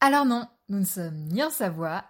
[0.00, 2.04] Alors non, nous ne sommes ni en Savoie.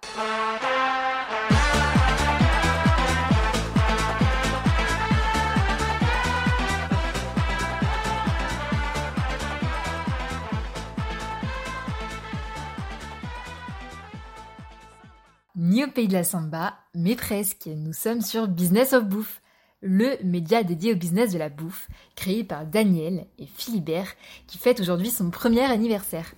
[15.57, 17.67] Ni au pays de la samba, mais presque.
[17.67, 19.41] Nous sommes sur Business of Bouffe,
[19.83, 24.09] le média dédié au business de la bouffe, créé par Daniel et Philibert,
[24.47, 26.35] qui fête aujourd'hui son premier anniversaire.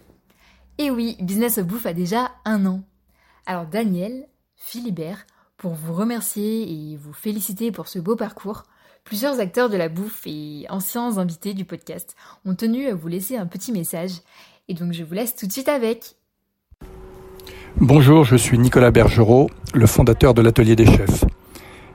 [0.78, 2.82] Et oui, Business of Bouffe a déjà un an.
[3.46, 8.62] Alors Daniel, Philibert, pour vous remercier et vous féliciter pour ce beau parcours,
[9.04, 13.36] plusieurs acteurs de la bouffe et anciens invités du podcast ont tenu à vous laisser
[13.36, 14.12] un petit message.
[14.68, 16.14] Et donc je vous laisse tout de suite avec.
[17.80, 21.24] Bonjour, je suis Nicolas Bergerot, le fondateur de l'Atelier des Chefs.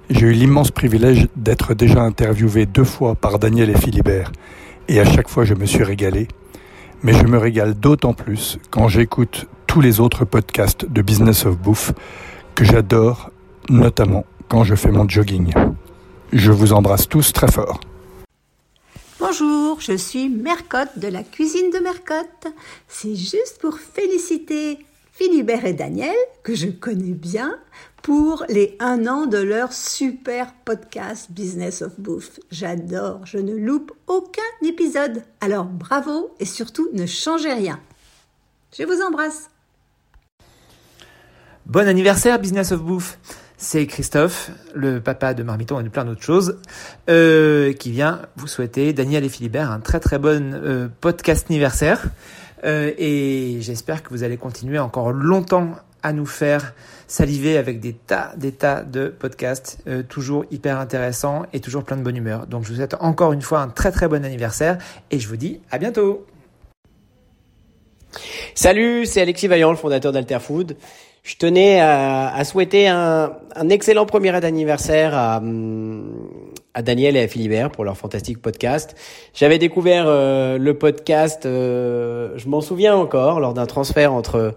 [0.09, 4.31] J'ai eu l'immense privilège d'être déjà interviewé deux fois par Daniel et Philibert,
[4.89, 6.27] et à chaque fois je me suis régalé.
[7.03, 11.57] Mais je me régale d'autant plus quand j'écoute tous les autres podcasts de Business of
[11.57, 11.93] Bouffe
[12.55, 13.31] que j'adore,
[13.70, 15.54] notamment quand je fais mon jogging.
[16.31, 17.79] Je vous embrasse tous très fort.
[19.20, 22.54] Bonjour, je suis Mercotte de la cuisine de Mercotte.
[22.87, 24.79] C'est juste pour féliciter
[25.15, 27.59] Philibert et Daniel, que je connais bien,
[28.01, 32.39] pour les un an de leur super podcast Business of Bouffe.
[32.49, 35.21] J'adore, je ne loupe aucun épisode.
[35.39, 37.79] Alors bravo et surtout ne changez rien.
[38.75, 39.51] Je vous embrasse.
[41.67, 43.19] Bon anniversaire Business of Bouffe.
[43.55, 46.57] C'est Christophe, le papa de Marmiton et de plein d'autres choses,
[47.07, 52.03] euh, qui vient vous souhaiter, Daniel et Philibert, un très très bon euh, podcast anniversaire.
[52.63, 56.73] Euh, et j'espère que vous allez continuer encore longtemps à nous faire
[57.07, 61.97] saliver avec des tas, des tas de podcasts euh, toujours hyper intéressants et toujours plein
[61.97, 62.47] de bonne humeur.
[62.47, 64.78] Donc je vous souhaite encore une fois un très très bon anniversaire
[65.11, 66.25] et je vous dis à bientôt.
[68.53, 70.75] Salut, c'est Alexis Vaillant, le fondateur d'Alterfood.
[71.23, 75.41] Je tenais à, à souhaiter un, un, excellent premier anniversaire à,
[76.73, 78.95] à, Daniel et à Philibert pour leur fantastique podcast.
[79.34, 84.56] J'avais découvert euh, le podcast, euh, je m'en souviens encore, lors d'un transfert entre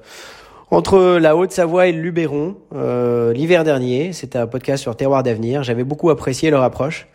[0.70, 4.12] entre la Haute-Savoie et le Luberon euh, l'hiver dernier.
[4.12, 5.62] C'était un podcast sur Terroir d'avenir.
[5.62, 7.06] J'avais beaucoup apprécié leur approche.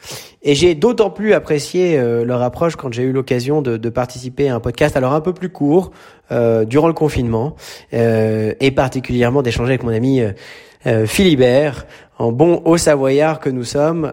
[0.42, 4.50] Et j'ai d'autant plus apprécié euh, leur approche quand j'ai eu l'occasion de, de, participer
[4.50, 5.92] à un podcast alors un peu plus court
[6.32, 7.56] euh, durant le confinement
[7.94, 10.22] euh, et particulièrement d'échanger avec mon ami
[10.86, 11.86] euh, Philibert.
[12.18, 14.12] En bon haut savoyard que nous sommes,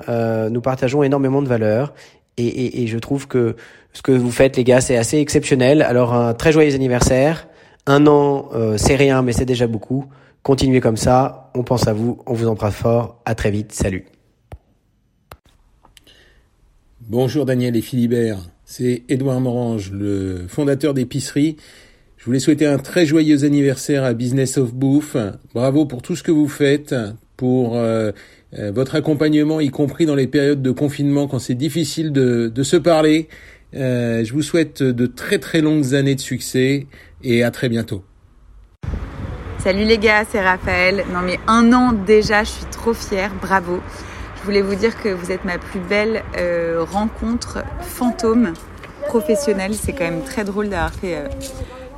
[0.50, 1.92] nous partageons énormément de valeurs
[2.38, 3.56] et, et, je trouve que
[3.92, 5.82] ce que vous faites les gars c'est assez exceptionnel.
[5.82, 7.48] Alors un très joyeux anniversaire.
[7.86, 10.04] Un an, euh, c'est rien, mais c'est déjà beaucoup.
[10.42, 11.50] Continuez comme ça.
[11.54, 12.18] On pense à vous.
[12.26, 13.22] On vous embrasse fort.
[13.24, 13.72] À très vite.
[13.72, 14.04] Salut.
[17.00, 18.38] Bonjour Daniel et Philibert.
[18.66, 21.56] C'est Édouard Morange, le fondateur d'épicerie.
[22.18, 25.16] Je voulais souhaiter un très joyeux anniversaire à Business of Bouffe.
[25.54, 26.92] Bravo pour tout ce que vous faites,
[27.36, 28.10] pour euh,
[28.58, 32.62] euh, votre accompagnement, y compris dans les périodes de confinement quand c'est difficile de, de,
[32.64, 33.28] se parler.
[33.76, 36.88] Euh, je vous souhaite de très très longues années de succès
[37.22, 38.02] et à très bientôt.
[39.58, 41.04] Salut les gars, c'est Raphaël.
[41.12, 43.78] Non mais un an déjà, je suis trop fière, bravo.
[44.40, 48.54] Je voulais vous dire que vous êtes ma plus belle euh, rencontre fantôme
[49.06, 49.74] professionnelle.
[49.74, 51.28] C'est quand même très drôle d'avoir fait euh,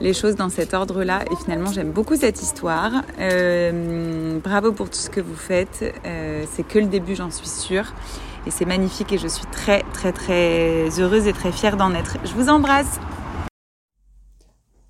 [0.01, 1.25] les choses dans cet ordre-là.
[1.31, 3.05] Et finalement, j'aime beaucoup cette histoire.
[3.19, 5.85] Euh, bravo pour tout ce que vous faites.
[6.53, 7.93] c'est que le début, j'en suis sûre.
[8.47, 12.17] Et c'est magnifique et je suis très très très heureuse et très fière d'en être.
[12.25, 12.99] Je vous embrasse.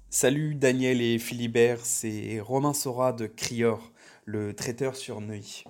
[0.09, 3.93] Salut Daniel et Philibert, c'est Romain Sora de Crior,
[4.25, 5.65] le traiteur sur Neuilly.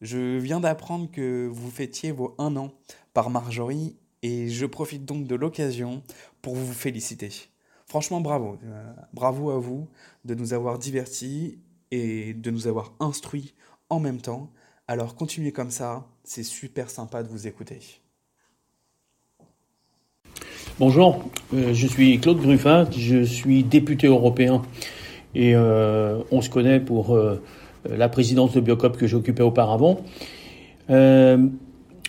[0.00, 2.72] Je viens d'apprendre que vous fêtiez vos un an
[3.14, 6.02] par Marjorie et je profite donc de l'occasion
[6.42, 7.30] pour vous féliciter.
[7.94, 8.58] Franchement, bravo.
[8.64, 9.86] Euh, bravo à vous
[10.24, 11.60] de nous avoir divertis
[11.92, 13.54] et de nous avoir instruits
[13.88, 14.50] en même temps.
[14.88, 17.78] Alors continuez comme ça, c'est super sympa de vous écouter.
[20.80, 21.22] Bonjour,
[21.54, 24.62] euh, je suis Claude Gruffat, je suis député européen
[25.36, 27.16] et euh, on se connaît pour
[27.88, 30.00] la présidence de Biocop que j'occupais auparavant.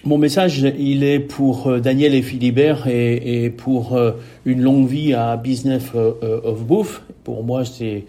[0.06, 4.00] Mon message, il est pour Daniel et Philibert et, pour
[4.46, 7.02] une longue vie à Business of Bouffe.
[7.24, 8.06] Pour moi, c'est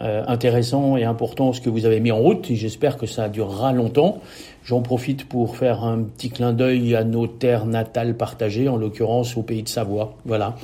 [0.00, 3.72] intéressant et important ce que vous avez mis en route et j'espère que ça durera
[3.72, 4.20] longtemps.
[4.64, 9.36] J'en profite pour faire un petit clin d'œil à nos terres natales partagées, en l'occurrence
[9.36, 10.14] au pays de Savoie.
[10.24, 10.56] Voilà.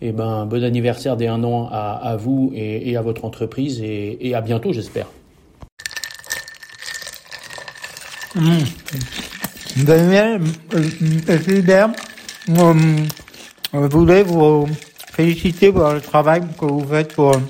[0.00, 4.18] Et eh ben, bon anniversaire des un an à, vous et, à votre entreprise et,
[4.20, 5.06] et à bientôt, j'espère.
[8.34, 8.58] Mmh.
[9.76, 10.40] Daniel,
[10.74, 10.82] euh,
[13.72, 14.68] je voulais vous
[15.12, 17.40] féliciter pour le travail que vous faites pour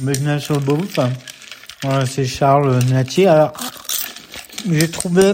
[0.00, 0.98] Business of Bouffe.
[1.82, 3.26] Voilà, c'est Charles Natier.
[3.26, 3.52] Alors,
[4.70, 5.32] j'ai trouvé,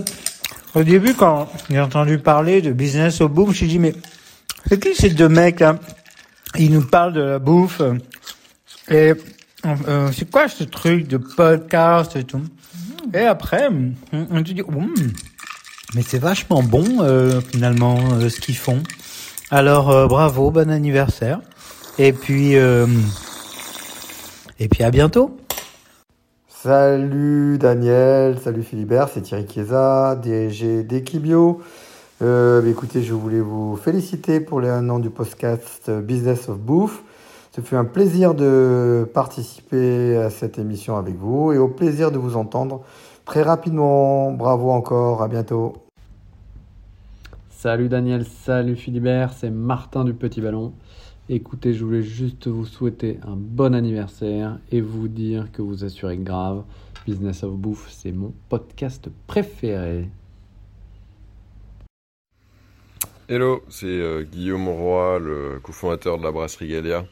[0.75, 3.95] au début, quand j'ai entendu parler de Business of Bouffe, j'ai dit, mais
[4.67, 5.79] c'est qui ces deux mecs là
[6.59, 7.81] Ils nous parlent de la bouffe.
[8.89, 9.13] Et
[9.65, 12.43] euh, c'est quoi ce truc de podcast et tout?
[13.15, 13.69] Et après,
[14.13, 14.93] on, on te dit, Hum,
[15.95, 18.83] mais c'est vachement bon euh, finalement euh, ce qu'ils font.
[19.51, 21.41] Alors euh, bravo, bon anniversaire.
[21.99, 22.87] Et puis euh,
[24.59, 25.37] et puis à bientôt.
[26.49, 31.61] Salut Daniel, salut Philibert, c'est Thierry Chiesa, DG d'Equibio.
[32.23, 36.59] Euh, bah, écoutez, je voulais vous féliciter pour les un an du podcast Business of
[36.59, 37.03] Bouffe.
[37.55, 42.19] Ce fut un plaisir de participer à cette émission avec vous et au plaisir de
[42.19, 42.83] vous entendre
[43.27, 44.33] très rapidement.
[44.33, 45.75] Bravo encore, à bientôt.
[47.51, 50.73] Salut Daniel, salut Philibert, c'est Martin du Petit Ballon.
[51.29, 56.17] Écoutez, je voulais juste vous souhaiter un bon anniversaire et vous dire que vous assurez
[56.17, 56.63] grave.
[57.05, 60.09] Business of Bouffe, c'est mon podcast préféré.
[63.29, 67.05] Hello, c'est euh, Guillaume Roy, le cofondateur de la brasserie Galia.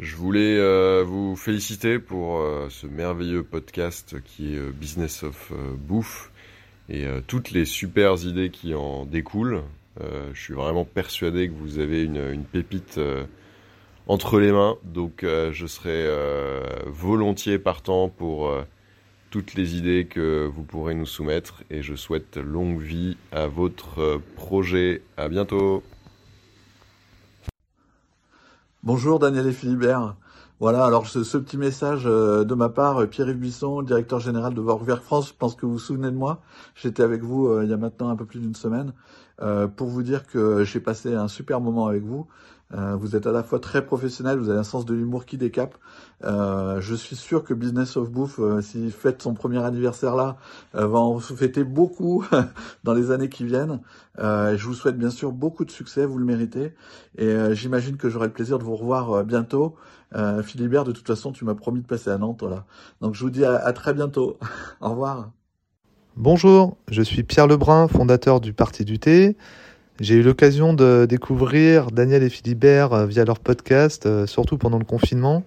[0.00, 5.52] Je voulais euh, vous féliciter pour euh, ce merveilleux podcast qui est euh, Business of
[5.76, 6.32] Bouffe
[6.88, 9.62] et toutes les super idées qui en découlent.
[10.00, 12.98] Je suis vraiment persuadé que vous avez une, une pépite
[14.08, 16.08] entre les mains, donc je serai
[16.86, 18.52] volontiers partant pour
[19.30, 24.20] toutes les idées que vous pourrez nous soumettre et je souhaite longue vie à votre
[24.34, 25.02] projet.
[25.16, 25.84] À bientôt.
[28.82, 30.16] Bonjour Daniel et Philibert.
[30.58, 34.60] Voilà, alors ce, petit message euh, de ma part, euh, Pierre-Yves Buisson, directeur général de
[34.62, 36.40] Vorwerk France, je pense que vous vous souvenez de moi.
[36.74, 38.94] J'étais avec vous euh, il y a maintenant un peu plus d'une semaine
[39.76, 42.26] pour vous dire que j'ai passé un super moment avec vous.
[42.72, 45.36] Euh, vous êtes à la fois très professionnel, vous avez un sens de l'humour qui
[45.36, 45.76] décape.
[46.24, 50.36] Euh, je suis sûr que Business of Bouffe, euh, s'il fête son premier anniversaire là,
[50.74, 52.24] va en fêter beaucoup
[52.84, 53.80] dans les années qui viennent.
[54.18, 56.74] Je vous souhaite bien sûr beaucoup de succès, vous le méritez.
[57.16, 59.76] Et j'imagine que j'aurai le plaisir de vous revoir bientôt.
[60.42, 62.66] Philibert, de toute façon, tu m'as promis de passer à Nantes, voilà.
[63.00, 64.38] Donc je vous dis à très bientôt.
[64.80, 65.30] Au revoir.
[66.16, 69.36] Bonjour, je suis Pierre Lebrun, fondateur du Parti du Thé.
[70.00, 74.78] J'ai eu l'occasion de découvrir Daniel et Philibert euh, via leur podcast, euh, surtout pendant
[74.78, 75.44] le confinement.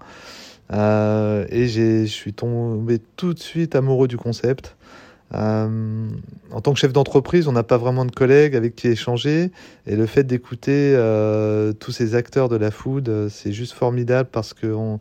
[0.71, 4.75] Euh, et je suis tombé tout de suite amoureux du concept.
[5.31, 9.49] En tant que chef d'entreprise, on n'a pas vraiment de collègues avec qui échanger.
[9.87, 10.95] Et le fait d'écouter
[11.79, 14.99] tous ces acteurs de la food, c'est juste formidable parce qu'on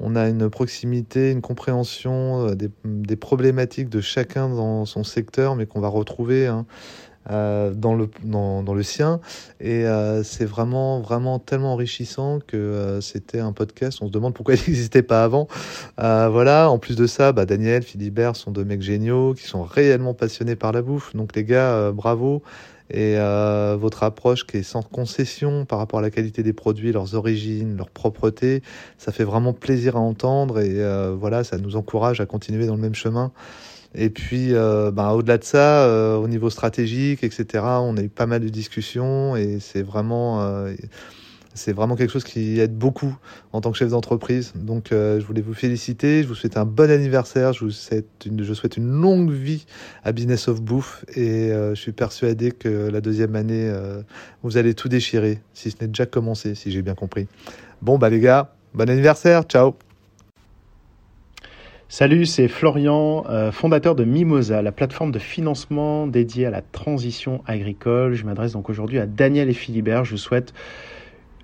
[0.00, 5.66] on a une proximité, une compréhension des, des problématiques de chacun dans son secteur, mais
[5.66, 6.66] qu'on va retrouver hein,
[7.30, 9.20] euh, dans, le, dans, dans le sien.
[9.60, 13.98] Et euh, c'est vraiment, vraiment tellement enrichissant que euh, c'était un podcast.
[14.00, 15.46] On se demande pourquoi il n'existait pas avant.
[15.98, 16.70] Voilà.
[16.70, 20.56] En plus de ça, bah, Daniel, Philibert sont deux mecs géniaux qui sont réellement passionnés
[20.56, 21.14] par la bouffe.
[21.14, 22.42] Donc les gars, bravo.
[22.90, 23.16] Et
[23.78, 27.76] votre approche qui est sans concession par rapport à la qualité des produits, leurs origines,
[27.76, 28.62] leur propreté,
[28.96, 30.82] ça fait vraiment plaisir à entendre et
[31.14, 33.30] voilà, ça nous encourage à continuer dans le même chemin.
[33.94, 38.08] Et puis, euh, ben, au-delà de ça, euh, au niveau stratégique, etc., on a eu
[38.08, 40.74] pas mal de discussions et c'est vraiment, euh,
[41.68, 43.16] vraiment quelque chose qui aide beaucoup
[43.52, 44.52] en tant que chef d'entreprise.
[44.54, 48.26] Donc, euh, je voulais vous féliciter, je vous souhaite un bon anniversaire, je vous souhaite
[48.26, 49.64] une, je souhaite une longue vie
[50.04, 53.72] à Business of Bouffe et je suis persuadé que la deuxième année,
[54.42, 57.26] vous allez tout déchirer, si ce n'est déjà commencé, si j'ai bien compris.
[57.80, 59.87] Bon, bah les gars, bon anniversaire, ciao
[61.90, 67.42] Salut, c'est Florian, euh, fondateur de Mimosa, la plateforme de financement dédiée à la transition
[67.46, 68.12] agricole.
[68.12, 70.04] Je m'adresse donc aujourd'hui à Daniel et Philibert.
[70.04, 70.52] Je vous souhaite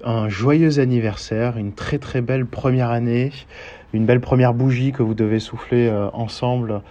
[0.04, 3.32] un joyeux anniversaire, une très très belle première année,
[3.94, 6.82] une belle première bougie que vous devez souffler euh, ensemble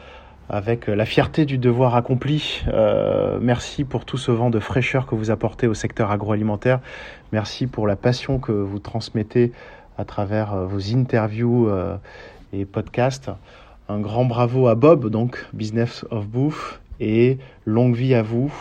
[0.50, 2.63] avec la fierté du devoir accompli.
[2.69, 6.79] Euh, merci pour tout ce vent de fraîcheur que vous apportez au secteur agroalimentaire.
[7.31, 9.51] Merci pour la passion que vous transmettez
[9.98, 11.98] à travers euh, vos interviews euh,
[12.53, 13.31] et podcasts.
[13.89, 18.53] Un grand bravo à Bob, donc Business of Bouffe, et longue vie à vous.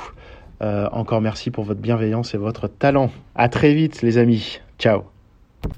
[0.62, 3.10] Euh, encore merci pour votre bienveillance et votre talent.
[3.34, 4.60] À très vite, les amis.
[4.78, 5.02] Ciao.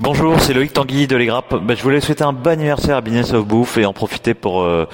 [0.00, 1.54] Bonjour, c'est Loïc Tanguy de Les Grappes.
[1.62, 4.62] Bah, je voulais souhaiter un bon anniversaire à Business of Bouffe et en profiter pour
[4.62, 4.86] euh,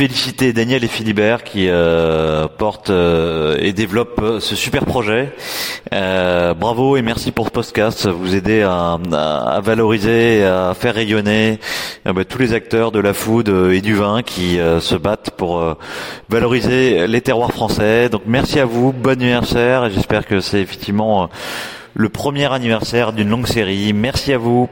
[0.00, 5.30] féliciter Daniel et Philibert qui euh, portent euh, et développent euh, ce super projet.
[5.92, 8.06] Euh, bravo et merci pour ce podcast.
[8.06, 11.58] Vous aidez à, à- valoriser, à faire rayonner
[12.06, 15.32] euh, bah, tous les acteurs de la food euh, et du vin qui se battent
[15.36, 15.62] pour
[16.30, 18.08] valoriser les terroirs français.
[18.08, 21.28] Donc merci à vous, bon anniversaire et j'espère que c'est effectivement
[21.92, 23.92] le premier anniversaire d'une longue série.
[23.92, 24.66] Merci à vous.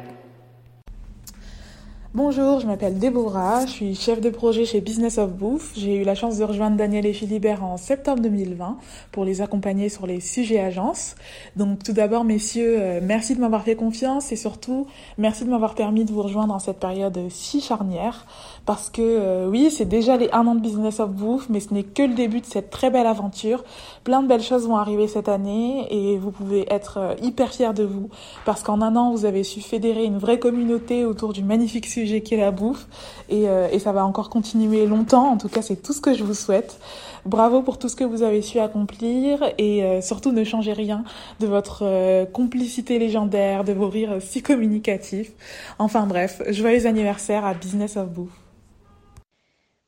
[2.15, 5.73] Bonjour, je m'appelle Déborah, je suis chef de projet chez Business of Bouffe.
[5.77, 8.79] J'ai eu la chance de rejoindre Daniel et Philibert en septembre 2020
[9.13, 11.17] pour les accompagner sur les sujets agences.
[11.57, 14.87] Donc tout d'abord, messieurs, euh, merci de m'avoir fait confiance et surtout,
[15.19, 18.25] merci de m'avoir permis de vous rejoindre en cette période si charnière
[18.65, 21.75] parce que euh, oui, c'est déjà les un an de Business of Bouffe, mais ce
[21.75, 23.65] n'est que le début de cette très belle aventure.
[24.05, 27.75] Plein de belles choses vont arriver cette année et vous pouvez être euh, hyper fiers
[27.75, 28.09] de vous
[28.47, 32.21] parce qu'en un an, vous avez su fédérer une vraie communauté autour du magnifique sujet
[32.21, 32.87] qui est la bouffe
[33.29, 35.31] et, euh, et ça va encore continuer longtemps.
[35.31, 36.79] En tout cas, c'est tout ce que je vous souhaite.
[37.25, 41.05] Bravo pour tout ce que vous avez su accomplir et surtout ne changez rien
[41.41, 45.33] de votre complicité légendaire, de vos rires si communicatifs.
[45.79, 48.39] Enfin bref, joyeux anniversaire à Business of Bouffe.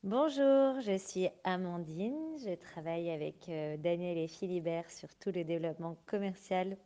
[0.02, 2.16] Bonjour, je suis Amandine.
[2.38, 6.78] Je travaille avec euh, Daniel et Philibert sur tout le développement commercial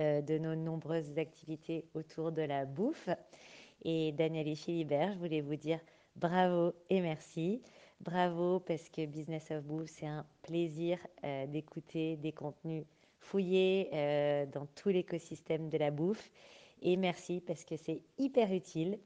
[0.00, 3.08] euh, de nos nombreuses activités autour de la bouffe.
[3.84, 5.80] Et Daniel et Philibert, je voulais vous dire
[6.16, 7.62] bravo et merci.
[8.00, 12.84] Bravo parce que Business of Bouffe, c'est un plaisir euh, d'écouter des contenus
[13.20, 13.88] fouillés
[14.52, 16.30] dans tout l'écosystème de la bouffe.
[16.82, 18.98] Et merci parce que c'est hyper utile.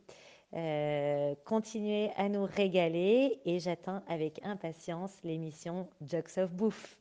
[0.55, 7.00] Euh, continuez à nous régaler et j'attends avec impatience l'émission Jokes of Bouffe.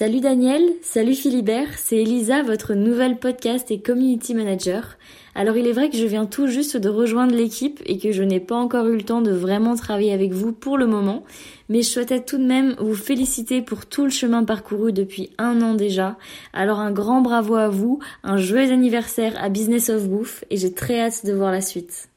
[0.00, 4.96] Salut Daniel, salut Philibert, c'est Elisa, votre nouvelle podcast et community manager.
[5.34, 8.22] Alors il est vrai que je viens tout juste de rejoindre l'équipe et que je
[8.22, 11.22] n'ai pas encore eu le temps de vraiment travailler avec vous pour le moment,
[11.68, 15.60] mais je souhaitais tout de même vous féliciter pour tout le chemin parcouru depuis un
[15.60, 16.16] an déjà.
[16.54, 20.72] Alors un grand bravo à vous, un joyeux anniversaire à Business of Bouffe et j'ai
[20.72, 22.08] très hâte de voir la suite.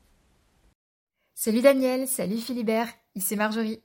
[1.36, 3.82] Salut Daniel, salut Philibert, ici Marjorie.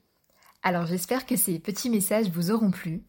[0.62, 3.02] Alors j'espère que ces petits messages vous auront plu.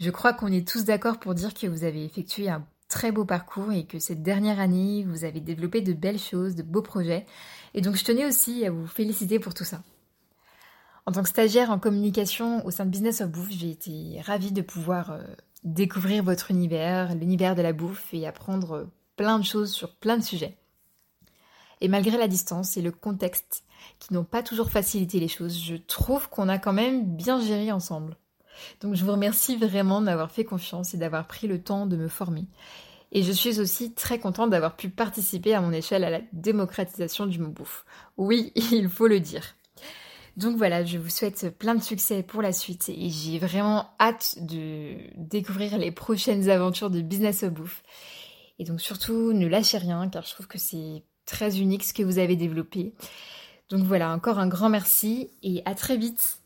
[0.00, 3.26] Je crois qu'on est tous d'accord pour dire que vous avez effectué un très beau
[3.26, 7.26] parcours et que cette dernière année, vous avez développé de belles choses, de beaux projets.
[7.74, 9.82] Et donc je tenais aussi à vous féliciter pour tout ça.
[11.04, 14.52] En tant que stagiaire en communication au sein de Business of Bouffe, j'ai été ravie
[14.52, 15.22] de pouvoir euh,
[15.64, 18.84] découvrir votre univers, l'univers de la bouffe et apprendre euh,
[19.16, 20.56] plein de choses sur plein de sujets.
[21.82, 23.64] Et malgré la distance et le contexte
[23.98, 27.70] qui n'ont pas toujours facilité les choses, je trouve qu'on a quand même bien géré
[27.70, 28.16] ensemble.
[28.80, 32.08] Donc je vous remercie vraiment d'avoir fait confiance et d'avoir pris le temps de me
[32.08, 32.46] former.
[33.12, 37.26] Et je suis aussi très contente d'avoir pu participer à mon échelle à la démocratisation
[37.26, 37.84] du mot bouffe.
[38.16, 39.56] Oui, il faut le dire.
[40.36, 44.36] Donc voilà, je vous souhaite plein de succès pour la suite et j'ai vraiment hâte
[44.40, 47.82] de découvrir les prochaines aventures de Business of Bouffe.
[48.58, 52.02] Et donc surtout, ne lâchez rien car je trouve que c'est très unique ce que
[52.02, 52.94] vous avez développé.
[53.70, 56.39] Donc voilà, encore un grand merci et à très vite